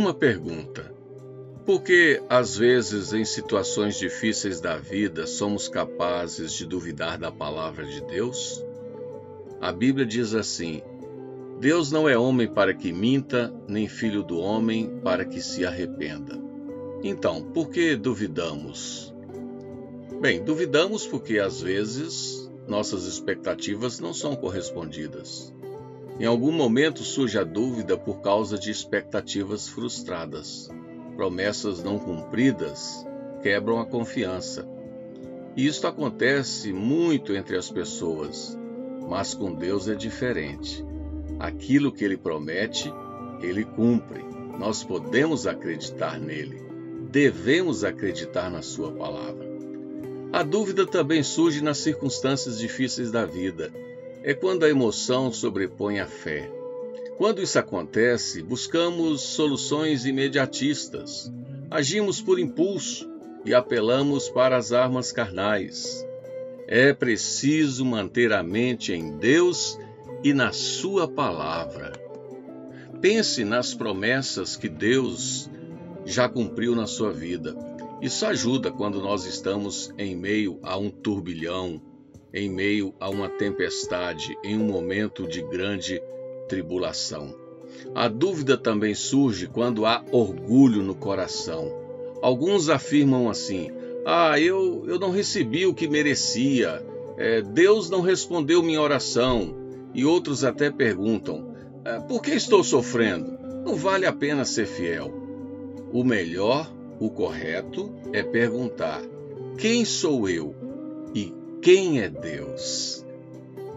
[0.00, 0.90] Uma pergunta:
[1.66, 7.84] por que, às vezes, em situações difíceis da vida, somos capazes de duvidar da palavra
[7.84, 8.64] de Deus?
[9.60, 10.80] A Bíblia diz assim:
[11.60, 16.40] Deus não é homem para que minta, nem filho do homem para que se arrependa.
[17.02, 19.14] Então, por que duvidamos?
[20.18, 25.52] Bem, duvidamos porque às vezes nossas expectativas não são correspondidas.
[26.18, 30.68] Em algum momento surge a dúvida por causa de expectativas frustradas.
[31.16, 33.06] Promessas não cumpridas
[33.42, 34.66] quebram a confiança.
[35.56, 38.56] E isto acontece muito entre as pessoas,
[39.08, 40.84] mas com Deus é diferente.
[41.38, 42.92] Aquilo que ele promete,
[43.40, 44.22] ele cumpre.
[44.58, 46.62] Nós podemos acreditar nele.
[47.10, 49.48] Devemos acreditar na sua palavra.
[50.32, 53.72] A dúvida também surge nas circunstâncias difíceis da vida
[54.22, 56.50] é quando a emoção sobrepõe a fé.
[57.16, 61.30] Quando isso acontece, buscamos soluções imediatistas,
[61.70, 63.08] agimos por impulso
[63.44, 66.06] e apelamos para as armas carnais.
[66.66, 69.78] É preciso manter a mente em Deus
[70.22, 71.92] e na Sua palavra.
[73.00, 75.50] Pense nas promessas que Deus
[76.04, 77.56] já cumpriu na sua vida.
[78.02, 81.80] Isso ajuda quando nós estamos em meio a um turbilhão,
[82.32, 86.02] em meio a uma tempestade, em um momento de grande
[86.48, 87.34] tribulação.
[87.94, 91.72] A dúvida também surge quando há orgulho no coração.
[92.20, 93.70] Alguns afirmam assim:
[94.04, 96.84] Ah, eu, eu não recebi o que merecia,
[97.16, 99.54] é, Deus não respondeu minha oração.
[99.94, 103.38] E outros até perguntam: é, Por que estou sofrendo?
[103.64, 105.12] Não vale a pena ser fiel.
[105.92, 109.02] O melhor, o correto, é perguntar:
[109.58, 110.54] Quem sou eu?
[111.14, 113.04] E quem é Deus?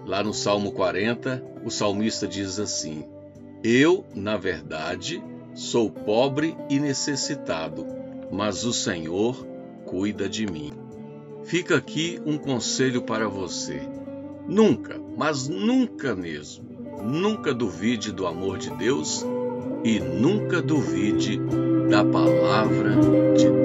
[0.05, 3.03] Lá no Salmo 40, o salmista diz assim:
[3.63, 5.21] Eu, na verdade,
[5.53, 7.85] sou pobre e necessitado,
[8.31, 9.45] mas o Senhor
[9.85, 10.71] cuida de mim.
[11.43, 13.81] Fica aqui um conselho para você.
[14.47, 16.65] Nunca, mas nunca mesmo,
[17.03, 19.25] nunca duvide do amor de Deus
[19.83, 21.37] e nunca duvide
[21.89, 22.95] da palavra
[23.35, 23.62] de Deus.